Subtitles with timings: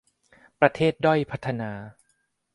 [0.59, 1.71] ประเทศด้อยพัฒนา